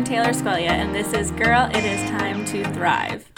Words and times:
I'm 0.00 0.04
Taylor 0.04 0.30
Squelia, 0.30 0.70
and 0.70 0.94
this 0.94 1.12
is 1.12 1.30
Girl, 1.32 1.68
It 1.74 1.84
Is 1.84 2.00
Time 2.08 2.46
to 2.46 2.64
Thrive. 2.72 3.30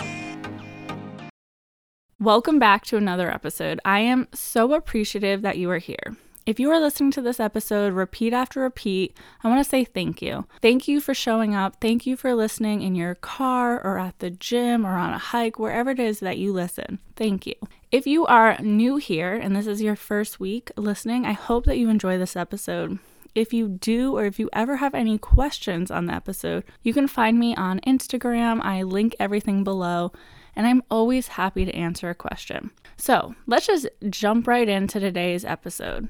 Welcome 2.21 2.61
back 2.61 2.85
to 2.85 2.97
another 2.97 3.29
episode. 3.29 3.81
I 3.85 3.99
am 3.99 4.29
so 4.33 4.73
appreciative 4.73 5.43
that 5.43 5.59
you 5.59 5.69
are 5.71 5.79
here. 5.79 6.17
If 6.47 6.61
you 6.61 6.71
are 6.71 6.79
listening 6.79 7.11
to 7.13 7.21
this 7.21 7.41
episode 7.41 7.95
repeat 7.95 8.33
after 8.33 8.61
repeat, 8.61 9.17
I 9.43 9.49
want 9.49 9.59
to 9.59 9.69
say 9.69 9.85
thank 9.85 10.23
you. 10.23 10.47
Thank 10.61 10.87
you 10.87 11.01
for 11.01 11.15
showing 11.15 11.53
up. 11.53 11.79
Thank 11.81 12.07
you 12.07 12.17
for 12.17 12.33
listening 12.33 12.83
in 12.83 12.95
your 12.95 13.17
car 13.17 13.85
or 13.85 13.99
at 13.99 14.21
the 14.21 14.31
gym 14.31 14.87
or 14.87 14.93
on 14.93 15.13
a 15.13 15.19
hike, 15.19 15.59
wherever 15.59 15.91
it 15.91 15.99
is 15.99 16.21
that 16.21 16.39
you 16.39 16.53
listen. 16.53 17.01
Thank 17.17 17.45
you. 17.45 17.57
If 17.91 18.07
you 18.07 18.25
are 18.27 18.57
new 18.63 18.99
here 18.99 19.35
and 19.35 19.57
this 19.57 19.67
is 19.67 19.83
your 19.83 19.97
first 19.97 20.39
week 20.39 20.71
listening, 20.77 21.27
I 21.27 21.33
hope 21.33 21.65
that 21.65 21.79
you 21.79 21.89
enjoy 21.89 22.19
this 22.19 22.37
episode. 22.37 23.01
If 23.35 23.53
you 23.53 23.69
do, 23.69 24.17
or 24.17 24.25
if 24.27 24.39
you 24.39 24.51
ever 24.53 24.77
have 24.77 24.95
any 24.95 25.19
questions 25.19 25.91
on 25.91 26.07
the 26.07 26.15
episode, 26.15 26.65
you 26.83 26.93
can 26.93 27.09
find 27.09 27.39
me 27.39 27.55
on 27.57 27.81
Instagram. 27.81 28.63
I 28.63 28.83
link 28.83 29.17
everything 29.19 29.65
below, 29.65 30.13
and 30.55 30.67
I'm 30.67 30.83
always 30.91 31.29
happy 31.29 31.65
to 31.65 31.75
answer 31.75 32.11
a 32.11 32.15
question. 32.15 32.71
So 32.97 33.35
let's 33.47 33.67
just 33.67 33.87
jump 34.11 34.47
right 34.47 34.69
into 34.69 35.01
today's 35.01 35.45
episode. 35.45 36.09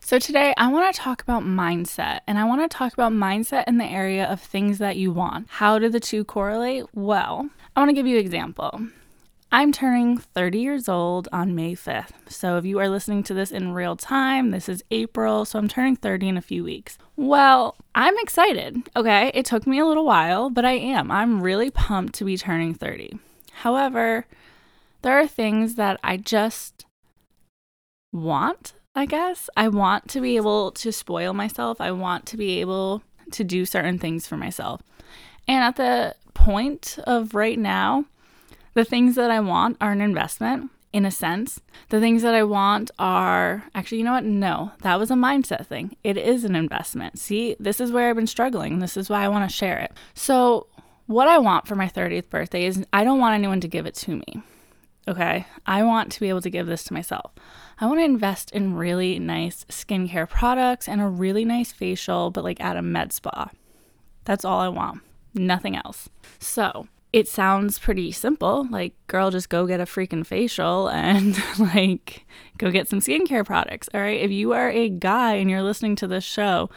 So, 0.00 0.18
today 0.18 0.52
I 0.58 0.68
want 0.68 0.94
to 0.94 1.00
talk 1.00 1.22
about 1.22 1.44
mindset, 1.44 2.20
and 2.26 2.38
I 2.38 2.44
want 2.44 2.60
to 2.60 2.76
talk 2.76 2.92
about 2.92 3.12
mindset 3.12 3.64
in 3.66 3.78
the 3.78 3.86
area 3.86 4.26
of 4.26 4.38
things 4.38 4.76
that 4.76 4.98
you 4.98 5.10
want. 5.10 5.46
How 5.48 5.78
do 5.78 5.88
the 5.88 5.98
two 5.98 6.24
correlate? 6.24 6.84
Well, 6.92 7.48
I 7.74 7.80
want 7.80 7.88
to 7.88 7.94
give 7.94 8.06
you 8.06 8.18
an 8.18 8.22
example. 8.22 8.82
I'm 9.54 9.70
turning 9.70 10.18
30 10.18 10.58
years 10.58 10.88
old 10.88 11.28
on 11.30 11.54
May 11.54 11.76
5th. 11.76 12.28
So 12.28 12.56
if 12.56 12.64
you 12.64 12.80
are 12.80 12.88
listening 12.88 13.22
to 13.22 13.34
this 13.34 13.52
in 13.52 13.72
real 13.72 13.94
time, 13.94 14.50
this 14.50 14.68
is 14.68 14.82
April, 14.90 15.44
so 15.44 15.60
I'm 15.60 15.68
turning 15.68 15.94
30 15.94 16.30
in 16.30 16.36
a 16.36 16.42
few 16.42 16.64
weeks. 16.64 16.98
Well, 17.14 17.76
I'm 17.94 18.18
excited. 18.18 18.90
Okay, 18.96 19.30
it 19.32 19.46
took 19.46 19.64
me 19.64 19.78
a 19.78 19.86
little 19.86 20.04
while, 20.04 20.50
but 20.50 20.64
I 20.64 20.72
am. 20.72 21.08
I'm 21.12 21.40
really 21.40 21.70
pumped 21.70 22.14
to 22.14 22.24
be 22.24 22.36
turning 22.36 22.74
30. 22.74 23.16
However, 23.52 24.26
there 25.02 25.20
are 25.20 25.26
things 25.28 25.76
that 25.76 26.00
I 26.02 26.16
just 26.16 26.84
want, 28.12 28.72
I 28.96 29.06
guess. 29.06 29.48
I 29.56 29.68
want 29.68 30.08
to 30.08 30.20
be 30.20 30.34
able 30.34 30.72
to 30.72 30.90
spoil 30.90 31.32
myself. 31.32 31.80
I 31.80 31.92
want 31.92 32.26
to 32.26 32.36
be 32.36 32.60
able 32.60 33.04
to 33.30 33.44
do 33.44 33.66
certain 33.66 34.00
things 34.00 34.26
for 34.26 34.36
myself. 34.36 34.82
And 35.46 35.62
at 35.62 35.76
the 35.76 36.16
point 36.34 36.98
of 37.06 37.36
right 37.36 37.56
now, 37.56 38.06
the 38.74 38.84
things 38.84 39.14
that 39.14 39.30
I 39.30 39.40
want 39.40 39.76
are 39.80 39.92
an 39.92 40.00
investment 40.00 40.70
in 40.94 41.04
a 41.04 41.10
sense. 41.10 41.60
The 41.88 41.98
things 41.98 42.22
that 42.22 42.34
I 42.34 42.44
want 42.44 42.92
are 43.00 43.64
actually, 43.74 43.98
you 43.98 44.04
know 44.04 44.12
what? 44.12 44.24
No, 44.24 44.70
that 44.82 44.98
was 44.98 45.10
a 45.10 45.14
mindset 45.14 45.66
thing. 45.66 45.96
It 46.04 46.16
is 46.16 46.44
an 46.44 46.54
investment. 46.54 47.18
See, 47.18 47.56
this 47.58 47.80
is 47.80 47.90
where 47.90 48.08
I've 48.08 48.16
been 48.16 48.28
struggling. 48.28 48.78
This 48.78 48.96
is 48.96 49.10
why 49.10 49.24
I 49.24 49.28
want 49.28 49.50
to 49.50 49.54
share 49.54 49.78
it. 49.78 49.92
So, 50.14 50.68
what 51.06 51.28
I 51.28 51.38
want 51.38 51.66
for 51.66 51.74
my 51.74 51.88
30th 51.88 52.30
birthday 52.30 52.64
is 52.64 52.86
I 52.92 53.04
don't 53.04 53.18
want 53.18 53.34
anyone 53.34 53.60
to 53.60 53.68
give 53.68 53.86
it 53.86 53.94
to 53.96 54.16
me. 54.16 54.42
Okay. 55.06 55.46
I 55.66 55.82
want 55.82 56.12
to 56.12 56.20
be 56.20 56.28
able 56.28 56.40
to 56.42 56.48
give 56.48 56.66
this 56.66 56.84
to 56.84 56.94
myself. 56.94 57.32
I 57.80 57.86
want 57.86 57.98
to 57.98 58.04
invest 58.04 58.52
in 58.52 58.74
really 58.74 59.18
nice 59.18 59.64
skincare 59.64 60.28
products 60.28 60.88
and 60.88 61.00
a 61.00 61.08
really 61.08 61.44
nice 61.44 61.72
facial, 61.72 62.30
but 62.30 62.44
like 62.44 62.60
at 62.60 62.76
a 62.76 62.82
med 62.82 63.12
spa. 63.12 63.50
That's 64.24 64.44
all 64.44 64.60
I 64.60 64.68
want. 64.68 65.02
Nothing 65.34 65.76
else. 65.76 66.08
So, 66.38 66.86
it 67.14 67.28
sounds 67.28 67.78
pretty 67.78 68.10
simple. 68.10 68.66
Like, 68.68 68.92
girl, 69.06 69.30
just 69.30 69.48
go 69.48 69.68
get 69.68 69.78
a 69.78 69.84
freaking 69.84 70.26
facial 70.26 70.88
and 70.88 71.40
like 71.60 72.26
go 72.58 72.72
get 72.72 72.88
some 72.88 72.98
skincare 72.98 73.46
products. 73.46 73.88
All 73.94 74.00
right. 74.00 74.20
If 74.20 74.32
you 74.32 74.52
are 74.52 74.68
a 74.68 74.88
guy 74.88 75.34
and 75.34 75.48
you're 75.48 75.62
listening 75.62 75.94
to 75.96 76.08
this 76.08 76.24
show, 76.24 76.70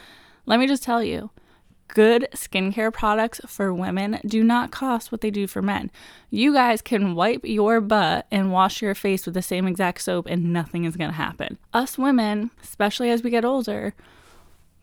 let 0.46 0.60
me 0.60 0.68
just 0.68 0.84
tell 0.84 1.04
you 1.04 1.32
good 1.88 2.28
skincare 2.36 2.94
products 2.94 3.42
for 3.48 3.74
women 3.74 4.20
do 4.28 4.44
not 4.44 4.70
cost 4.70 5.12
what 5.12 5.22
they 5.22 5.32
do 5.32 5.48
for 5.48 5.64
men. 5.64 5.90
You 6.30 6.54
guys 6.54 6.84
can 6.84 7.16
wipe 7.16 7.44
your 7.44 7.82
butt 7.82 8.28
and 8.30 8.52
wash 8.52 8.80
your 8.80 8.94
face 8.94 9.26
with 9.26 9.34
the 9.34 9.42
same 9.42 9.68
exact 9.68 10.04
soap 10.04 10.28
and 10.30 10.54
nothing 10.54 10.84
is 10.86 10.96
going 10.96 11.10
to 11.10 11.18
happen. 11.18 11.58
Us 11.74 11.98
women, 11.98 12.52
especially 12.62 13.10
as 13.10 13.24
we 13.24 13.32
get 13.32 13.44
older, 13.44 13.96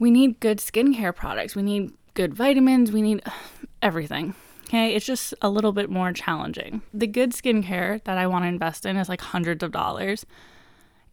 we 0.01 0.11
need 0.11 0.41
good 0.41 0.59
skincare 0.59 1.15
products. 1.15 1.55
We 1.55 1.63
need 1.63 1.93
good 2.15 2.35
vitamins. 2.35 2.91
We 2.91 3.03
need 3.03 3.23
everything. 3.83 4.35
Okay, 4.75 4.97
it's 4.97 5.07
just 5.07 5.35
a 5.41 5.49
little 5.49 5.71
bit 5.71 5.89
more 5.89 6.13
challenging. 6.13 6.83
The 6.93 7.07
good 7.07 7.31
skincare 7.31 8.03
that 8.03 8.19
I 8.19 8.27
want 8.27 8.43
to 8.43 8.49
invest 8.49 8.85
in 8.85 8.97
is 8.97 9.09
like 9.09 9.21
hundreds 9.21 9.63
of 9.63 9.71
dollars. 9.71 10.27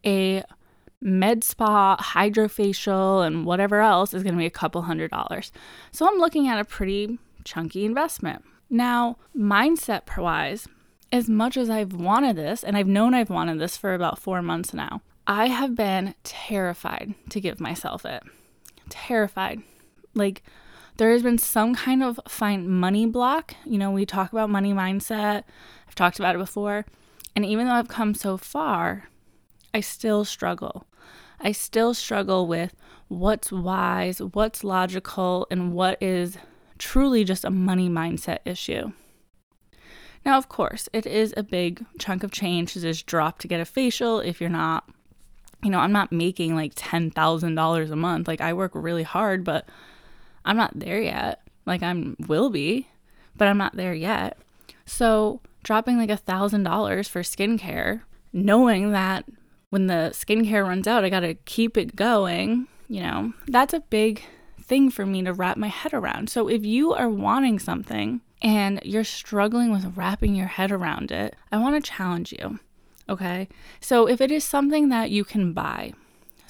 A 0.04 0.42
med 1.00 1.44
spa, 1.44 1.96
hydrofacial, 1.96 3.24
and 3.24 3.46
whatever 3.46 3.80
else 3.80 4.14
is 4.14 4.24
going 4.24 4.34
to 4.34 4.38
be 4.38 4.46
a 4.46 4.50
couple 4.50 4.82
hundred 4.82 5.12
dollars. 5.12 5.52
So 5.92 6.08
I'm 6.08 6.18
looking 6.18 6.48
at 6.48 6.58
a 6.58 6.64
pretty 6.64 7.20
chunky 7.44 7.84
investment. 7.84 8.44
Now, 8.68 9.16
mindset 9.36 10.16
wise, 10.16 10.66
as 11.12 11.28
much 11.28 11.56
as 11.56 11.70
I've 11.70 11.92
wanted 11.92 12.34
this, 12.34 12.64
and 12.64 12.76
I've 12.76 12.88
known 12.88 13.14
I've 13.14 13.30
wanted 13.30 13.60
this 13.60 13.76
for 13.76 13.94
about 13.94 14.18
four 14.18 14.42
months 14.42 14.74
now, 14.74 15.02
I 15.28 15.46
have 15.46 15.76
been 15.76 16.16
terrified 16.24 17.14
to 17.28 17.40
give 17.40 17.60
myself 17.60 18.04
it. 18.04 18.24
Terrified. 18.88 19.62
Like, 20.14 20.42
there 20.96 21.10
has 21.10 21.22
been 21.22 21.38
some 21.38 21.74
kind 21.74 22.02
of 22.02 22.20
find 22.28 22.68
money 22.68 23.06
block. 23.06 23.54
You 23.64 23.78
know, 23.78 23.90
we 23.90 24.06
talk 24.06 24.32
about 24.32 24.50
money 24.50 24.72
mindset. 24.72 25.44
I've 25.88 25.94
talked 25.94 26.18
about 26.18 26.34
it 26.34 26.38
before. 26.38 26.84
And 27.34 27.44
even 27.44 27.66
though 27.66 27.74
I've 27.74 27.88
come 27.88 28.14
so 28.14 28.36
far, 28.36 29.08
I 29.72 29.80
still 29.80 30.24
struggle. 30.24 30.86
I 31.40 31.52
still 31.52 31.94
struggle 31.94 32.46
with 32.46 32.74
what's 33.08 33.50
wise, 33.50 34.20
what's 34.20 34.62
logical, 34.62 35.46
and 35.50 35.72
what 35.72 36.00
is 36.02 36.36
truly 36.78 37.24
just 37.24 37.44
a 37.44 37.50
money 37.50 37.88
mindset 37.88 38.38
issue. 38.44 38.92
Now, 40.24 40.38
of 40.38 40.48
course, 40.48 40.88
it 40.92 41.04
is 41.04 41.34
a 41.36 41.42
big 41.42 41.84
chunk 41.98 42.22
of 42.22 42.30
change 42.30 42.74
to 42.74 42.80
just 42.80 43.06
drop 43.06 43.38
to 43.40 43.48
get 43.48 43.60
a 43.60 43.64
facial 43.64 44.20
if 44.20 44.40
you're 44.40 44.50
not, 44.50 44.88
you 45.64 45.70
know, 45.70 45.78
I'm 45.78 45.92
not 45.92 46.12
making 46.12 46.54
like 46.54 46.74
$10,000 46.74 47.90
a 47.90 47.96
month. 47.96 48.28
Like, 48.28 48.40
I 48.40 48.52
work 48.52 48.72
really 48.74 49.02
hard, 49.02 49.42
but 49.42 49.68
I'm 50.44 50.56
not 50.56 50.78
there 50.78 51.00
yet. 51.00 51.40
Like 51.66 51.82
I'm 51.82 52.16
will 52.26 52.50
be, 52.50 52.88
but 53.36 53.48
I'm 53.48 53.58
not 53.58 53.76
there 53.76 53.94
yet. 53.94 54.38
So 54.84 55.40
dropping 55.62 55.98
like 55.98 56.10
a 56.10 56.16
thousand 56.16 56.64
dollars 56.64 57.08
for 57.08 57.22
skincare, 57.22 58.02
knowing 58.32 58.92
that 58.92 59.24
when 59.70 59.86
the 59.86 60.10
skincare 60.12 60.66
runs 60.66 60.86
out, 60.86 61.04
I 61.04 61.08
gotta 61.08 61.34
keep 61.44 61.76
it 61.76 61.96
going, 61.96 62.66
you 62.88 63.00
know, 63.00 63.32
that's 63.46 63.72
a 63.72 63.80
big 63.80 64.22
thing 64.60 64.90
for 64.90 65.06
me 65.06 65.22
to 65.22 65.32
wrap 65.32 65.56
my 65.56 65.68
head 65.68 65.94
around. 65.94 66.28
So 66.30 66.48
if 66.48 66.64
you 66.64 66.92
are 66.92 67.08
wanting 67.08 67.58
something 67.58 68.20
and 68.42 68.80
you're 68.84 69.04
struggling 69.04 69.70
with 69.72 69.96
wrapping 69.96 70.34
your 70.34 70.46
head 70.46 70.72
around 70.72 71.10
it, 71.10 71.36
I 71.50 71.58
wanna 71.58 71.80
challenge 71.80 72.32
you. 72.32 72.58
Okay. 73.08 73.48
So 73.80 74.08
if 74.08 74.20
it 74.20 74.30
is 74.30 74.44
something 74.44 74.88
that 74.88 75.10
you 75.10 75.24
can 75.24 75.52
buy, 75.52 75.92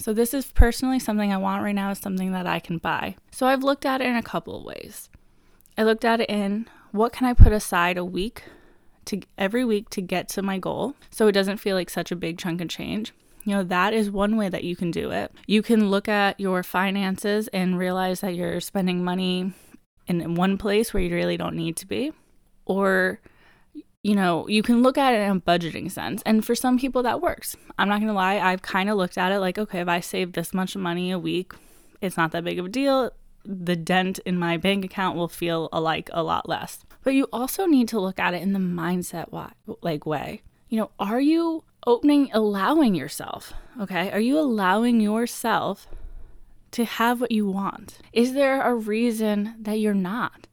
so, 0.03 0.11
this 0.11 0.33
is 0.33 0.51
personally 0.51 0.99
something 0.99 1.31
I 1.31 1.37
want 1.37 1.63
right 1.63 1.73
now, 1.73 1.89
is 1.89 1.97
something 1.97 2.33
that 2.33 2.45
I 2.45 2.59
can 2.59 2.77
buy. 2.77 3.15
So, 3.31 3.47
I've 3.47 3.63
looked 3.63 3.85
at 3.85 4.01
it 4.01 4.07
in 4.07 4.17
a 4.17 4.21
couple 4.21 4.57
of 4.57 4.65
ways. 4.65 5.09
I 5.77 5.83
looked 5.83 6.03
at 6.03 6.19
it 6.19 6.29
in 6.29 6.67
what 6.91 7.13
can 7.13 7.25
I 7.25 7.31
put 7.31 7.53
aside 7.53 7.97
a 7.97 8.03
week 8.03 8.43
to 9.05 9.21
every 9.37 9.63
week 9.63 9.89
to 9.91 10.01
get 10.01 10.27
to 10.29 10.41
my 10.41 10.57
goal 10.57 10.95
so 11.09 11.27
it 11.27 11.31
doesn't 11.31 11.55
feel 11.55 11.77
like 11.77 11.89
such 11.89 12.11
a 12.11 12.17
big 12.17 12.37
chunk 12.37 12.59
of 12.59 12.67
change. 12.67 13.13
You 13.45 13.55
know, 13.55 13.63
that 13.63 13.93
is 13.93 14.11
one 14.11 14.35
way 14.35 14.49
that 14.49 14.65
you 14.65 14.75
can 14.75 14.91
do 14.91 15.11
it. 15.11 15.31
You 15.47 15.61
can 15.61 15.89
look 15.89 16.09
at 16.09 16.37
your 16.37 16.63
finances 16.63 17.47
and 17.53 17.77
realize 17.77 18.19
that 18.19 18.35
you're 18.35 18.59
spending 18.59 19.05
money 19.05 19.53
in 20.05 20.35
one 20.35 20.57
place 20.57 20.93
where 20.93 21.01
you 21.01 21.15
really 21.15 21.37
don't 21.37 21.55
need 21.55 21.77
to 21.77 21.87
be. 21.87 22.11
Or 22.65 23.21
you 24.03 24.15
know, 24.15 24.45
you 24.49 24.61
can 24.61 24.83
look 24.83 24.97
at 24.97 25.13
it 25.13 25.21
in 25.21 25.37
a 25.37 25.39
budgeting 25.39 25.89
sense. 25.89 26.21
And 26.25 26.45
for 26.45 26.55
some 26.55 26.77
people, 26.77 27.03
that 27.03 27.21
works. 27.21 27.55
I'm 27.79 27.87
not 27.87 27.99
going 27.99 28.09
to 28.09 28.13
lie, 28.13 28.37
I've 28.37 28.61
kind 28.61 28.89
of 28.89 28.97
looked 28.97 29.17
at 29.17 29.31
it 29.31 29.39
like, 29.39 29.57
okay, 29.57 29.79
if 29.79 29.87
I 29.87 30.01
save 30.01 30.33
this 30.33 30.53
much 30.53 30.75
money 30.75 31.11
a 31.11 31.17
week, 31.17 31.53
it's 32.01 32.17
not 32.17 32.31
that 32.33 32.43
big 32.43 32.59
of 32.59 32.65
a 32.65 32.69
deal. 32.69 33.11
The 33.45 33.77
dent 33.77 34.19
in 34.19 34.37
my 34.37 34.57
bank 34.57 34.83
account 34.83 35.17
will 35.17 35.29
feel 35.29 35.69
like 35.71 36.09
a 36.13 36.21
lot 36.21 36.49
less. 36.49 36.79
But 37.03 37.13
you 37.13 37.27
also 37.31 37.65
need 37.65 37.87
to 37.89 37.99
look 37.99 38.19
at 38.19 38.33
it 38.33 38.41
in 38.41 38.53
the 38.53 38.59
mindset 38.59 39.27
why, 39.31 39.53
like 39.81 40.05
way. 40.05 40.41
You 40.67 40.79
know, 40.79 40.91
are 40.99 41.21
you 41.21 41.63
opening, 41.87 42.29
allowing 42.33 42.95
yourself, 42.95 43.53
okay? 43.79 44.11
Are 44.11 44.19
you 44.19 44.37
allowing 44.37 44.99
yourself 44.99 45.87
to 46.71 46.83
have 46.83 47.21
what 47.21 47.31
you 47.31 47.47
want? 47.47 47.99
Is 48.11 48.33
there 48.33 48.61
a 48.61 48.73
reason 48.73 49.55
that 49.59 49.79
you're 49.79 49.93
not? 49.93 50.47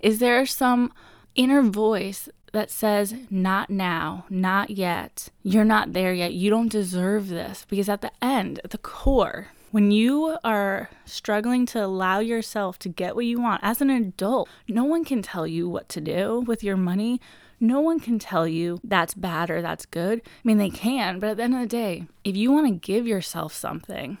Is 0.00 0.18
there 0.18 0.44
some 0.46 0.92
inner 1.34 1.62
voice 1.62 2.28
that 2.56 2.70
says, 2.70 3.14
not 3.28 3.68
now, 3.68 4.24
not 4.30 4.70
yet, 4.70 5.28
you're 5.42 5.62
not 5.62 5.92
there 5.92 6.14
yet, 6.14 6.32
you 6.32 6.48
don't 6.48 6.72
deserve 6.72 7.28
this. 7.28 7.66
Because 7.68 7.86
at 7.86 8.00
the 8.00 8.10
end, 8.22 8.60
at 8.64 8.70
the 8.70 8.78
core, 8.78 9.48
when 9.72 9.90
you 9.90 10.38
are 10.42 10.88
struggling 11.04 11.66
to 11.66 11.84
allow 11.84 12.18
yourself 12.18 12.78
to 12.78 12.88
get 12.88 13.14
what 13.14 13.26
you 13.26 13.38
want 13.38 13.60
as 13.62 13.82
an 13.82 13.90
adult, 13.90 14.48
no 14.66 14.84
one 14.84 15.04
can 15.04 15.20
tell 15.20 15.46
you 15.46 15.68
what 15.68 15.90
to 15.90 16.00
do 16.00 16.40
with 16.46 16.64
your 16.64 16.78
money. 16.78 17.20
No 17.60 17.80
one 17.80 18.00
can 18.00 18.18
tell 18.18 18.48
you 18.48 18.80
that's 18.82 19.12
bad 19.12 19.50
or 19.50 19.60
that's 19.60 19.84
good. 19.84 20.22
I 20.24 20.40
mean, 20.42 20.56
they 20.56 20.70
can, 20.70 21.18
but 21.18 21.28
at 21.28 21.36
the 21.36 21.42
end 21.42 21.56
of 21.56 21.60
the 21.60 21.66
day, 21.66 22.06
if 22.24 22.36
you 22.36 22.50
want 22.50 22.68
to 22.68 22.86
give 22.86 23.06
yourself 23.06 23.52
something, 23.52 24.16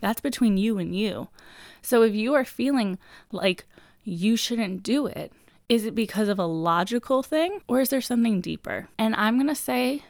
that's 0.00 0.20
between 0.20 0.56
you 0.56 0.78
and 0.78 0.94
you. 0.94 1.30
So 1.82 2.02
if 2.02 2.14
you 2.14 2.32
are 2.34 2.44
feeling 2.44 2.96
like 3.32 3.64
you 4.04 4.36
shouldn't 4.36 4.84
do 4.84 5.08
it? 5.08 5.32
Is 5.68 5.86
it 5.86 5.94
because 5.94 6.28
of 6.28 6.38
a 6.38 6.46
logical 6.46 7.22
thing 7.22 7.60
or 7.66 7.80
is 7.80 7.88
there 7.88 8.00
something 8.00 8.40
deeper? 8.40 8.88
And 8.98 9.14
I'm 9.14 9.36
going 9.36 9.48
to 9.48 9.54
say 9.54 10.02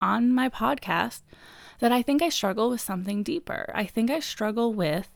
on 0.00 0.32
my 0.32 0.48
podcast 0.48 1.22
that 1.78 1.92
I 1.92 2.02
think 2.02 2.22
I 2.22 2.28
struggle 2.28 2.70
with 2.70 2.80
something 2.80 3.22
deeper. 3.22 3.70
I 3.74 3.84
think 3.84 4.10
I 4.10 4.20
struggle 4.20 4.72
with 4.72 5.10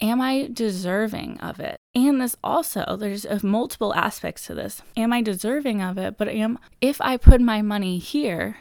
am 0.00 0.20
I 0.20 0.48
deserving 0.52 1.38
of 1.40 1.60
it? 1.60 1.76
And 1.94 2.20
this 2.20 2.36
also, 2.42 2.96
there's 2.98 3.26
multiple 3.42 3.94
aspects 3.94 4.46
to 4.46 4.54
this. 4.54 4.82
Am 4.96 5.12
I 5.12 5.22
deserving 5.22 5.80
of 5.80 5.96
it? 5.96 6.18
But 6.18 6.28
am 6.28 6.58
if 6.80 7.00
I 7.00 7.16
put 7.16 7.40
my 7.40 7.62
money 7.62 7.98
here, 7.98 8.58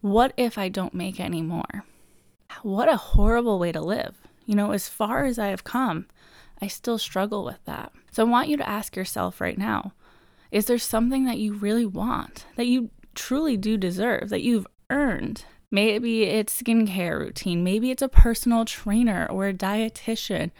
what 0.00 0.34
if 0.36 0.58
I 0.58 0.68
don't 0.68 0.94
make 0.94 1.18
any 1.18 1.40
more? 1.40 1.84
What 2.62 2.88
a 2.88 2.96
horrible 2.96 3.58
way 3.58 3.72
to 3.72 3.80
live. 3.80 4.16
You 4.44 4.54
know, 4.54 4.72
as 4.72 4.88
far 4.88 5.24
as 5.24 5.38
I 5.38 5.46
have 5.46 5.64
come, 5.64 6.06
I 6.60 6.68
still 6.68 6.98
struggle 6.98 7.44
with 7.44 7.64
that. 7.64 7.92
So 8.12 8.24
I 8.24 8.28
want 8.28 8.48
you 8.48 8.56
to 8.56 8.68
ask 8.68 8.96
yourself 8.96 9.40
right 9.40 9.58
now 9.58 9.92
is 10.50 10.66
there 10.66 10.78
something 10.78 11.24
that 11.24 11.38
you 11.38 11.52
really 11.54 11.84
want, 11.84 12.46
that 12.54 12.68
you 12.68 12.90
truly 13.16 13.56
do 13.56 13.76
deserve, 13.76 14.28
that 14.28 14.42
you've 14.42 14.68
earned? 14.88 15.44
Maybe 15.70 16.22
it's 16.24 16.62
skincare 16.62 17.18
routine, 17.18 17.64
maybe 17.64 17.90
it's 17.90 18.02
a 18.02 18.08
personal 18.08 18.64
trainer 18.64 19.26
or 19.28 19.48
a 19.48 19.52
dietitian. 19.52 20.52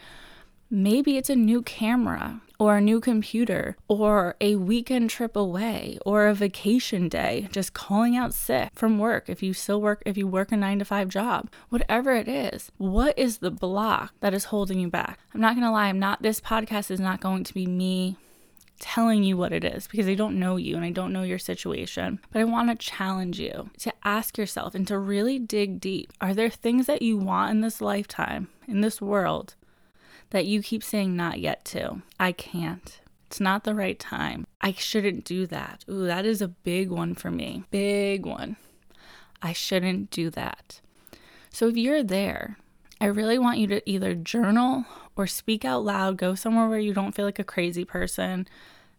Maybe 0.75 1.15
it's 1.15 1.29
a 1.29 1.37
new 1.37 1.61
camera 1.61 2.41
or 2.59 2.75
a 2.75 2.81
new 2.81 2.99
computer 2.99 3.77
or 3.87 4.35
a 4.41 4.57
weekend 4.57 5.09
trip 5.09 5.33
away 5.33 5.97
or 6.05 6.27
a 6.27 6.33
vacation 6.33 7.07
day, 7.07 7.47
just 7.49 7.73
calling 7.73 8.17
out 8.17 8.33
sick 8.33 8.71
from 8.73 8.99
work 8.99 9.29
if 9.29 9.41
you 9.41 9.53
still 9.53 9.79
work, 9.79 10.03
if 10.05 10.17
you 10.17 10.27
work 10.27 10.51
a 10.51 10.57
nine 10.57 10.79
to 10.79 10.83
five 10.83 11.07
job, 11.07 11.49
whatever 11.69 12.13
it 12.13 12.27
is. 12.27 12.73
What 12.77 13.17
is 13.17 13.37
the 13.37 13.51
block 13.51 14.15
that 14.19 14.33
is 14.33 14.45
holding 14.51 14.81
you 14.81 14.89
back? 14.89 15.19
I'm 15.33 15.39
not 15.39 15.55
going 15.55 15.65
to 15.65 15.71
lie, 15.71 15.87
I'm 15.87 15.97
not, 15.97 16.21
this 16.21 16.41
podcast 16.41 16.91
is 16.91 16.99
not 16.99 17.21
going 17.21 17.45
to 17.45 17.53
be 17.53 17.65
me 17.65 18.17
telling 18.77 19.23
you 19.23 19.37
what 19.37 19.53
it 19.53 19.63
is 19.63 19.87
because 19.87 20.09
I 20.09 20.15
don't 20.15 20.37
know 20.37 20.57
you 20.57 20.75
and 20.75 20.83
I 20.83 20.91
don't 20.91 21.13
know 21.13 21.23
your 21.23 21.39
situation. 21.39 22.19
But 22.33 22.41
I 22.41 22.43
want 22.43 22.67
to 22.69 22.75
challenge 22.75 23.39
you 23.39 23.69
to 23.77 23.93
ask 24.03 24.37
yourself 24.37 24.75
and 24.75 24.85
to 24.89 24.99
really 24.99 25.39
dig 25.39 25.79
deep. 25.79 26.11
Are 26.19 26.33
there 26.33 26.49
things 26.49 26.85
that 26.87 27.01
you 27.01 27.15
want 27.15 27.51
in 27.51 27.61
this 27.61 27.79
lifetime, 27.79 28.49
in 28.67 28.81
this 28.81 29.01
world, 29.01 29.55
that 30.35 30.45
you 30.45 30.61
keep 30.61 30.83
saying 30.83 31.15
not 31.15 31.39
yet 31.39 31.63
to? 31.63 32.01
I 32.19 32.33
can't. 32.33 32.99
It's 33.27 33.39
not 33.39 33.63
the 33.63 33.73
right 33.73 33.97
time. 33.97 34.45
I 34.59 34.73
shouldn't 34.73 35.23
do 35.23 35.47
that. 35.47 35.85
Ooh, 35.89 36.05
that 36.07 36.25
is 36.25 36.41
a 36.41 36.49
big 36.49 36.91
one 36.91 37.15
for 37.15 37.31
me. 37.31 37.63
Big 37.71 38.25
one. 38.25 38.57
I 39.41 39.53
shouldn't 39.53 40.11
do 40.11 40.29
that. 40.31 40.81
So 41.51 41.69
if 41.69 41.77
you're 41.77 42.03
there, 42.03 42.57
I 42.99 43.05
really 43.05 43.39
want 43.39 43.59
you 43.59 43.67
to 43.67 43.89
either 43.89 44.13
journal 44.13 44.83
or 45.15 45.25
speak 45.25 45.63
out 45.63 45.85
loud, 45.85 46.17
go 46.17 46.35
somewhere 46.35 46.67
where 46.67 46.79
you 46.79 46.93
don't 46.93 47.15
feel 47.15 47.23
like 47.23 47.39
a 47.39 47.45
crazy 47.45 47.85
person. 47.85 48.45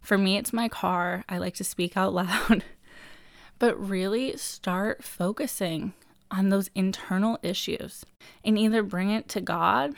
For 0.01 0.17
me, 0.17 0.37
it's 0.37 0.51
my 0.51 0.67
car. 0.67 1.23
I 1.29 1.37
like 1.37 1.53
to 1.57 1.63
speak 1.63 1.95
out 1.95 2.15
loud. 2.15 2.63
but 3.59 3.79
really 3.79 4.35
start 4.37 5.03
focusing 5.03 5.93
on 6.31 6.49
those 6.49 6.71
internal 6.73 7.37
issues 7.43 8.03
and 8.43 8.57
either 8.57 8.81
bring 8.81 9.11
it 9.11 9.29
to 9.29 9.39
God 9.39 9.93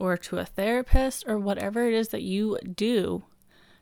or 0.00 0.16
to 0.16 0.38
a 0.38 0.44
therapist 0.44 1.24
or 1.28 1.38
whatever 1.38 1.86
it 1.86 1.94
is 1.94 2.08
that 2.08 2.22
you 2.22 2.58
do 2.74 3.24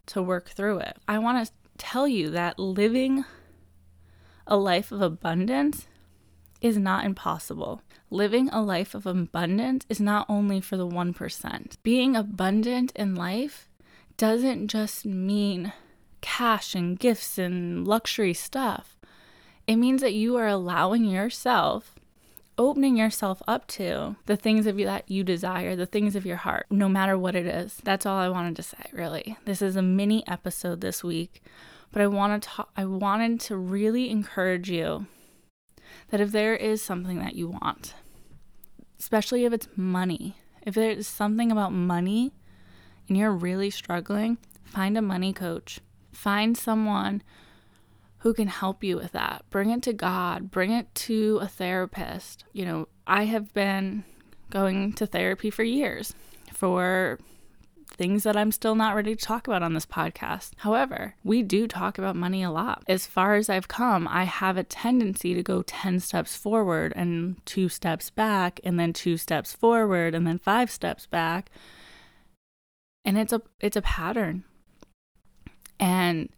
to 0.06 0.22
work 0.22 0.50
through 0.50 0.78
it. 0.78 0.96
I 1.06 1.18
want 1.18 1.46
to 1.46 1.52
tell 1.78 2.08
you 2.08 2.30
that 2.30 2.58
living 2.58 3.24
a 4.46 4.56
life 4.56 4.90
of 4.90 5.00
abundance 5.00 5.86
is 6.60 6.76
not 6.76 7.04
impossible. 7.04 7.82
Living 8.10 8.48
a 8.48 8.62
life 8.62 8.94
of 8.94 9.06
abundance 9.06 9.86
is 9.88 10.00
not 10.00 10.26
only 10.28 10.60
for 10.60 10.76
the 10.76 10.86
1%. 10.86 11.76
Being 11.82 12.16
abundant 12.16 12.92
in 12.96 13.14
life 13.14 13.68
doesn't 14.16 14.68
just 14.68 15.04
mean 15.04 15.72
cash 16.20 16.74
and 16.74 16.98
gifts 16.98 17.38
and 17.38 17.86
luxury 17.86 18.34
stuff. 18.34 18.96
It 19.66 19.76
means 19.76 20.00
that 20.00 20.14
you 20.14 20.36
are 20.36 20.48
allowing 20.48 21.04
yourself, 21.04 21.94
opening 22.58 22.96
yourself 22.96 23.40
up 23.46 23.66
to 23.68 24.16
the 24.26 24.36
things 24.36 24.66
of 24.66 24.78
you 24.78 24.84
that 24.84 25.08
you 25.10 25.22
desire, 25.22 25.76
the 25.76 25.86
things 25.86 26.16
of 26.16 26.26
your 26.26 26.36
heart, 26.36 26.66
no 26.70 26.88
matter 26.88 27.16
what 27.16 27.36
it 27.36 27.46
is. 27.46 27.78
That's 27.84 28.04
all 28.04 28.18
I 28.18 28.28
wanted 28.28 28.56
to 28.56 28.62
say, 28.62 28.90
really. 28.92 29.36
This 29.44 29.62
is 29.62 29.76
a 29.76 29.82
mini 29.82 30.26
episode 30.26 30.80
this 30.80 31.04
week, 31.04 31.42
but 31.92 32.02
I 32.02 32.06
wanted 32.08 32.42
to 32.42 32.66
I 32.76 32.84
wanted 32.84 33.40
to 33.40 33.56
really 33.56 34.10
encourage 34.10 34.68
you 34.70 35.06
that 36.10 36.20
if 36.20 36.32
there 36.32 36.56
is 36.56 36.82
something 36.82 37.18
that 37.20 37.34
you 37.34 37.48
want, 37.48 37.94
especially 38.98 39.44
if 39.44 39.52
it's 39.52 39.68
money, 39.76 40.36
if 40.62 40.74
there's 40.74 41.06
something 41.06 41.52
about 41.52 41.72
money 41.72 42.32
and 43.08 43.16
you're 43.16 43.32
really 43.32 43.70
struggling, 43.70 44.38
find 44.64 44.98
a 44.98 45.02
money 45.02 45.32
coach. 45.32 45.80
Find 46.12 46.56
someone 46.56 47.22
who 48.20 48.34
can 48.34 48.48
help 48.48 48.82
you 48.82 48.96
with 48.96 49.12
that. 49.12 49.44
Bring 49.50 49.70
it 49.70 49.82
to 49.82 49.92
God, 49.92 50.50
bring 50.50 50.72
it 50.72 50.94
to 50.94 51.38
a 51.40 51.48
therapist. 51.48 52.44
You 52.52 52.64
know, 52.64 52.88
I 53.06 53.24
have 53.24 53.52
been 53.54 54.04
going 54.50 54.92
to 54.94 55.06
therapy 55.06 55.50
for 55.50 55.62
years 55.62 56.14
for 56.52 57.18
things 57.96 58.22
that 58.22 58.36
I'm 58.36 58.52
still 58.52 58.74
not 58.74 58.94
ready 58.94 59.14
to 59.14 59.24
talk 59.24 59.46
about 59.46 59.62
on 59.62 59.74
this 59.74 59.86
podcast. 59.86 60.50
However, 60.58 61.14
we 61.24 61.42
do 61.42 61.66
talk 61.66 61.98
about 61.98 62.16
money 62.16 62.42
a 62.42 62.50
lot. 62.50 62.84
As 62.86 63.06
far 63.06 63.34
as 63.34 63.48
I've 63.48 63.68
come, 63.68 64.06
I 64.08 64.24
have 64.24 64.56
a 64.56 64.64
tendency 64.64 65.34
to 65.34 65.42
go 65.42 65.62
10 65.62 66.00
steps 66.00 66.36
forward 66.36 66.92
and 66.96 67.44
two 67.46 67.68
steps 67.68 68.10
back, 68.10 68.60
and 68.64 68.78
then 68.78 68.92
two 68.92 69.16
steps 69.16 69.52
forward, 69.52 70.14
and 70.14 70.26
then 70.26 70.38
five 70.38 70.70
steps 70.70 71.06
back. 71.06 71.50
And 73.04 73.16
it's 73.16 73.32
a 73.32 73.42
it's 73.60 73.76
a 73.76 73.82
pattern. 73.82 74.44
And 75.80 76.28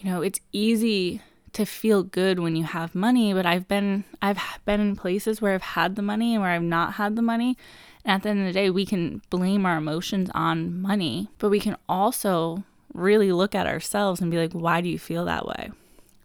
you 0.00 0.10
know, 0.10 0.22
it's 0.22 0.40
easy 0.52 1.20
to 1.52 1.64
feel 1.64 2.02
good 2.02 2.38
when 2.38 2.56
you 2.56 2.64
have 2.64 2.94
money, 2.94 3.32
but 3.34 3.44
I've 3.44 3.68
been 3.68 4.04
I've 4.22 4.38
been 4.64 4.80
in 4.80 4.96
places 4.96 5.40
where 5.40 5.54
I've 5.54 5.62
had 5.62 5.96
the 5.96 6.02
money 6.02 6.34
and 6.34 6.42
where 6.42 6.52
I've 6.52 6.62
not 6.62 6.94
had 6.94 7.16
the 7.16 7.22
money 7.22 7.56
and 8.04 8.14
at 8.14 8.22
the 8.22 8.30
end 8.30 8.40
of 8.40 8.46
the 8.46 8.52
day, 8.52 8.70
we 8.70 8.86
can 8.86 9.20
blame 9.30 9.66
our 9.66 9.76
emotions 9.76 10.30
on 10.34 10.80
money, 10.80 11.28
but 11.38 11.50
we 11.50 11.60
can 11.60 11.76
also 11.88 12.64
really 12.94 13.30
look 13.30 13.54
at 13.54 13.66
ourselves 13.66 14.20
and 14.20 14.30
be 14.30 14.38
like, 14.38 14.52
why 14.52 14.80
do 14.80 14.88
you 14.88 14.98
feel 14.98 15.24
that 15.26 15.46
way? 15.46 15.70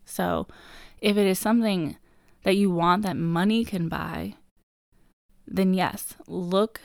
So, 0.05 0.47
if 1.01 1.17
it 1.17 1.27
is 1.27 1.37
something 1.37 1.97
that 2.43 2.55
you 2.55 2.71
want 2.71 3.03
that 3.03 3.17
money 3.17 3.65
can 3.65 3.89
buy, 3.89 4.35
then 5.47 5.73
yes, 5.73 6.15
look 6.27 6.79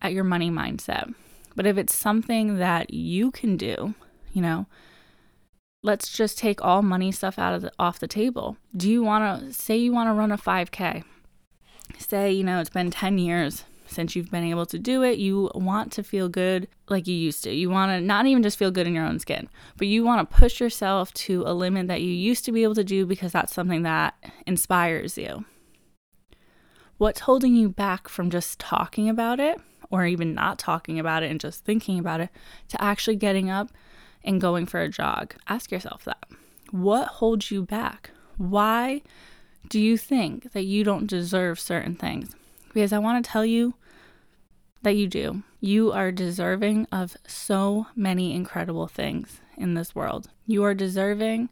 at 0.00 0.12
your 0.12 0.24
money 0.24 0.50
mindset. 0.50 1.12
But 1.56 1.66
if 1.66 1.76
it's 1.76 1.96
something 1.96 2.58
that 2.58 2.92
you 2.92 3.30
can 3.30 3.56
do, 3.56 3.94
you 4.32 4.42
know, 4.42 4.66
let's 5.86 6.10
just 6.10 6.36
take 6.36 6.62
all 6.62 6.82
money 6.82 7.12
stuff 7.12 7.38
out 7.38 7.54
of 7.54 7.62
the, 7.62 7.72
off 7.78 8.00
the 8.00 8.08
table. 8.08 8.56
Do 8.76 8.90
you 8.90 9.02
want 9.04 9.40
to 9.40 9.52
say 9.52 9.76
you 9.76 9.92
want 9.92 10.08
to 10.08 10.14
run 10.14 10.32
a 10.32 10.36
5k? 10.36 11.04
Say, 11.98 12.32
you 12.32 12.42
know, 12.42 12.60
it's 12.60 12.70
been 12.70 12.90
10 12.90 13.18
years 13.18 13.64
since 13.86 14.16
you've 14.16 14.32
been 14.32 14.42
able 14.42 14.66
to 14.66 14.80
do 14.80 15.04
it, 15.04 15.18
you 15.18 15.48
want 15.54 15.92
to 15.92 16.02
feel 16.02 16.28
good 16.28 16.66
like 16.88 17.06
you 17.06 17.14
used 17.14 17.44
to. 17.44 17.54
You 17.54 17.70
want 17.70 17.90
to 17.92 18.00
not 18.00 18.26
even 18.26 18.42
just 18.42 18.58
feel 18.58 18.72
good 18.72 18.88
in 18.88 18.94
your 18.94 19.06
own 19.06 19.20
skin, 19.20 19.48
but 19.76 19.86
you 19.86 20.02
want 20.02 20.28
to 20.28 20.36
push 20.36 20.60
yourself 20.60 21.14
to 21.14 21.44
a 21.46 21.54
limit 21.54 21.86
that 21.86 22.02
you 22.02 22.10
used 22.10 22.44
to 22.46 22.52
be 22.52 22.64
able 22.64 22.74
to 22.74 22.82
do 22.82 23.06
because 23.06 23.30
that's 23.30 23.54
something 23.54 23.82
that 23.82 24.14
inspires 24.44 25.16
you. 25.16 25.44
What's 26.98 27.20
holding 27.20 27.54
you 27.54 27.68
back 27.68 28.08
from 28.08 28.28
just 28.28 28.58
talking 28.58 29.08
about 29.08 29.38
it 29.38 29.60
or 29.88 30.04
even 30.04 30.34
not 30.34 30.58
talking 30.58 30.98
about 30.98 31.22
it 31.22 31.30
and 31.30 31.38
just 31.38 31.64
thinking 31.64 32.00
about 32.00 32.20
it 32.20 32.30
to 32.68 32.82
actually 32.82 33.16
getting 33.16 33.50
up 33.50 33.70
and 34.26 34.40
going 34.40 34.66
for 34.66 34.80
a 34.80 34.88
jog? 34.88 35.34
Ask 35.48 35.70
yourself 35.70 36.04
that. 36.04 36.28
What 36.70 37.08
holds 37.08 37.50
you 37.50 37.62
back? 37.62 38.10
Why 38.36 39.02
do 39.68 39.80
you 39.80 39.96
think 39.96 40.52
that 40.52 40.64
you 40.64 40.84
don't 40.84 41.06
deserve 41.06 41.58
certain 41.58 41.94
things? 41.94 42.34
because 42.76 42.92
I 42.92 42.98
want 42.98 43.24
to 43.24 43.30
tell 43.30 43.46
you 43.46 43.72
that 44.82 44.96
you 44.96 45.08
do. 45.08 45.42
You 45.60 45.92
are 45.92 46.12
deserving 46.12 46.86
of 46.92 47.16
so 47.26 47.86
many 47.96 48.34
incredible 48.34 48.86
things 48.86 49.40
in 49.56 49.72
this 49.72 49.94
world. 49.94 50.28
You 50.46 50.62
are 50.64 50.74
deserving 50.74 51.48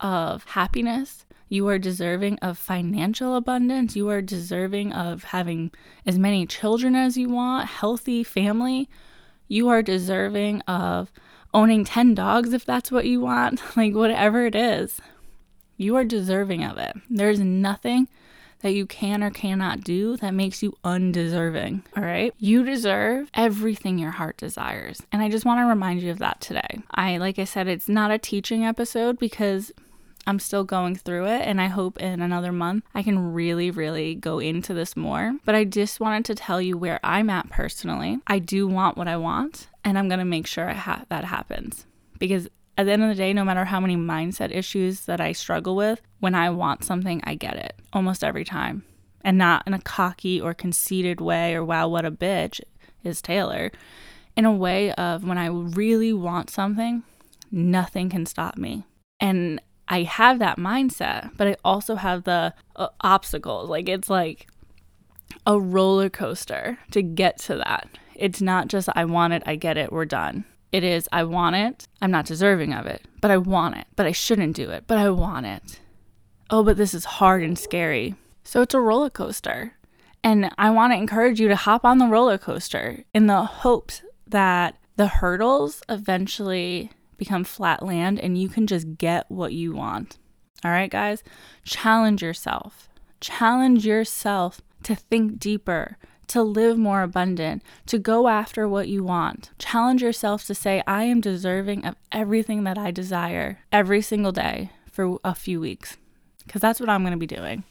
of 0.00 0.44
happiness. 0.44 1.26
You 1.50 1.68
are 1.68 1.78
deserving 1.78 2.38
of 2.38 2.56
financial 2.56 3.36
abundance. 3.36 3.96
You 3.96 4.08
are 4.08 4.22
deserving 4.22 4.94
of 4.94 5.24
having 5.24 5.72
as 6.06 6.18
many 6.18 6.46
children 6.46 6.94
as 6.96 7.18
you 7.18 7.28
want, 7.28 7.68
healthy 7.68 8.24
family. 8.24 8.88
You 9.48 9.68
are 9.68 9.82
deserving 9.82 10.62
of 10.62 11.12
owning 11.54 11.84
10 11.84 12.14
dogs 12.14 12.52
if 12.52 12.64
that's 12.64 12.90
what 12.90 13.06
you 13.06 13.20
want, 13.20 13.60
like 13.76 13.94
whatever 13.94 14.46
it 14.46 14.54
is. 14.54 15.00
You 15.76 15.96
are 15.96 16.04
deserving 16.04 16.64
of 16.64 16.78
it. 16.78 16.96
There's 17.10 17.40
nothing 17.40 18.08
that 18.60 18.72
you 18.72 18.86
can 18.86 19.22
or 19.22 19.30
cannot 19.30 19.84
do 19.84 20.16
that 20.16 20.32
makes 20.32 20.62
you 20.62 20.76
undeserving. 20.82 21.84
All 21.96 22.02
right. 22.02 22.32
You 22.38 22.64
deserve 22.64 23.30
everything 23.34 23.98
your 23.98 24.12
heart 24.12 24.38
desires. 24.38 25.02
And 25.12 25.22
I 25.22 25.28
just 25.28 25.44
want 25.44 25.60
to 25.60 25.66
remind 25.66 26.00
you 26.02 26.10
of 26.10 26.18
that 26.18 26.40
today. 26.40 26.80
I, 26.90 27.18
like 27.18 27.38
I 27.38 27.44
said, 27.44 27.68
it's 27.68 27.88
not 27.88 28.10
a 28.10 28.18
teaching 28.18 28.64
episode 28.64 29.18
because 29.18 29.72
I'm 30.26 30.38
still 30.38 30.64
going 30.64 30.96
through 30.96 31.26
it, 31.26 31.42
and 31.42 31.60
I 31.60 31.66
hope 31.66 31.98
in 31.98 32.20
another 32.20 32.52
month 32.52 32.84
I 32.94 33.02
can 33.02 33.32
really, 33.32 33.70
really 33.70 34.14
go 34.14 34.38
into 34.38 34.74
this 34.74 34.96
more. 34.96 35.36
But 35.44 35.54
I 35.54 35.64
just 35.64 36.00
wanted 36.00 36.24
to 36.26 36.34
tell 36.34 36.60
you 36.60 36.76
where 36.76 36.98
I'm 37.04 37.30
at 37.30 37.48
personally. 37.50 38.18
I 38.26 38.38
do 38.40 38.66
want 38.66 38.96
what 38.96 39.08
I 39.08 39.16
want, 39.16 39.68
and 39.84 39.98
I'm 39.98 40.08
to 40.08 40.24
make 40.24 40.46
sure 40.46 40.68
ha- 40.68 41.04
that 41.08 41.24
happens 41.24 41.86
because 42.18 42.48
at 42.78 42.86
the 42.86 42.92
end 42.92 43.02
of 43.02 43.08
the 43.08 43.14
day, 43.14 43.32
no 43.32 43.44
matter 43.44 43.64
how 43.64 43.80
many 43.80 43.96
mindset 43.96 44.54
issues 44.54 45.02
that 45.02 45.20
I 45.20 45.32
struggle 45.32 45.76
with, 45.76 46.00
when 46.20 46.34
I 46.34 46.50
want 46.50 46.84
something, 46.84 47.20
I 47.24 47.34
get 47.34 47.56
it 47.56 47.74
almost 47.92 48.22
every 48.22 48.44
time. 48.44 48.84
And 49.22 49.38
not 49.38 49.64
in 49.66 49.74
a 49.74 49.80
cocky 49.80 50.40
or 50.40 50.54
conceited 50.54 51.20
way 51.20 51.54
or 51.54 51.64
wow, 51.64 51.88
what 51.88 52.04
a 52.04 52.10
bitch 52.10 52.60
is 53.02 53.22
Taylor. 53.22 53.72
In 54.36 54.44
a 54.44 54.52
way 54.52 54.92
of 54.92 55.24
when 55.24 55.38
I 55.38 55.46
really 55.46 56.12
want 56.12 56.50
something, 56.50 57.02
nothing 57.50 58.10
can 58.10 58.26
stop 58.26 58.56
me. 58.56 58.84
And 59.18 59.60
I 59.88 60.02
have 60.02 60.38
that 60.38 60.58
mindset, 60.58 61.30
but 61.36 61.46
I 61.46 61.56
also 61.64 61.94
have 61.96 62.24
the 62.24 62.54
uh, 62.74 62.88
obstacles. 63.00 63.68
Like 63.68 63.88
it's 63.88 64.10
like 64.10 64.48
a 65.46 65.60
roller 65.60 66.10
coaster 66.10 66.78
to 66.90 67.02
get 67.02 67.38
to 67.40 67.56
that. 67.56 67.88
It's 68.14 68.40
not 68.40 68.68
just 68.68 68.88
I 68.94 69.04
want 69.04 69.34
it, 69.34 69.42
I 69.46 69.56
get 69.56 69.76
it, 69.76 69.92
we're 69.92 70.04
done. 70.04 70.44
It 70.72 70.82
is 70.82 71.08
I 71.12 71.24
want 71.24 71.56
it, 71.56 71.86
I'm 72.02 72.10
not 72.10 72.26
deserving 72.26 72.72
of 72.72 72.86
it, 72.86 73.02
but 73.20 73.30
I 73.30 73.36
want 73.36 73.76
it, 73.76 73.86
but 73.94 74.06
I 74.06 74.12
shouldn't 74.12 74.56
do 74.56 74.70
it, 74.70 74.84
but 74.86 74.98
I 74.98 75.10
want 75.10 75.46
it. 75.46 75.80
Oh, 76.50 76.62
but 76.62 76.76
this 76.76 76.94
is 76.94 77.04
hard 77.04 77.42
and 77.42 77.58
scary. 77.58 78.14
So 78.44 78.62
it's 78.62 78.74
a 78.74 78.80
roller 78.80 79.10
coaster. 79.10 79.72
And 80.22 80.50
I 80.58 80.70
want 80.70 80.92
to 80.92 80.96
encourage 80.96 81.40
you 81.40 81.48
to 81.48 81.56
hop 81.56 81.84
on 81.84 81.98
the 81.98 82.06
roller 82.06 82.38
coaster 82.38 83.04
in 83.14 83.26
the 83.26 83.44
hopes 83.44 84.02
that 84.26 84.76
the 84.96 85.06
hurdles 85.06 85.82
eventually 85.88 86.90
become 87.16 87.44
flat 87.44 87.82
land 87.82 88.20
and 88.20 88.38
you 88.38 88.48
can 88.48 88.66
just 88.66 88.98
get 88.98 89.30
what 89.30 89.52
you 89.52 89.72
want. 89.72 90.18
All 90.64 90.70
right, 90.70 90.90
guys? 90.90 91.22
Challenge 91.64 92.22
yourself. 92.22 92.88
Challenge 93.20 93.84
yourself 93.86 94.60
to 94.82 94.94
think 94.94 95.38
deeper, 95.38 95.96
to 96.28 96.42
live 96.42 96.76
more 96.76 97.02
abundant, 97.02 97.62
to 97.86 97.98
go 97.98 98.28
after 98.28 98.68
what 98.68 98.88
you 98.88 99.04
want. 99.04 99.50
Challenge 99.58 100.02
yourself 100.02 100.44
to 100.46 100.54
say, 100.54 100.82
I 100.86 101.04
am 101.04 101.20
deserving 101.20 101.84
of 101.84 101.96
everything 102.12 102.64
that 102.64 102.78
I 102.78 102.90
desire 102.90 103.60
every 103.72 104.02
single 104.02 104.32
day 104.32 104.70
for 104.90 105.18
a 105.24 105.34
few 105.34 105.60
weeks, 105.60 105.96
because 106.44 106.60
that's 106.62 106.80
what 106.80 106.88
I'm 106.88 107.02
going 107.02 107.12
to 107.12 107.16
be 107.16 107.26
doing. 107.26 107.64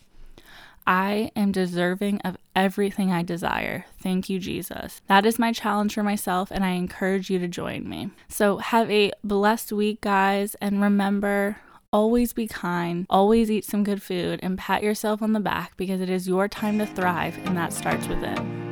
I 0.88 1.32
am 1.36 1.52
deserving 1.52 2.22
of 2.22 2.38
everything 2.56 3.12
I 3.12 3.24
desire. 3.24 3.86
Thank 4.02 4.30
you, 4.30 4.40
Jesus. 4.40 5.02
That 5.08 5.26
is 5.26 5.40
my 5.40 5.52
challenge 5.52 5.94
for 5.94 6.04
myself, 6.04 6.52
and 6.52 6.64
I 6.64 6.72
encourage 6.72 7.30
you 7.30 7.40
to 7.40 7.48
join 7.48 7.88
me. 7.90 8.12
So, 8.28 8.58
have 8.58 8.90
a 8.90 9.12
blessed 9.24 9.72
week, 9.72 10.02
guys, 10.02 10.56
and 10.62 10.82
remember 10.82 11.58
always 11.94 12.34
be 12.34 12.48
kind, 12.48 13.06
always 13.10 13.50
eat 13.50 13.64
some 13.64 13.84
good 13.84 14.02
food, 14.02 14.40
and 14.44 14.58
pat 14.58 14.84
yourself 14.84 15.22
on 15.22 15.32
the 15.32 15.40
back 15.40 15.78
because 15.78 16.02
it 16.02 16.10
is 16.10 16.28
your 16.28 16.48
time 16.48 16.78
to 16.80 16.86
thrive, 16.86 17.38
and 17.46 17.56
that 17.56 17.72
starts 17.72 18.08
within. 18.08 18.65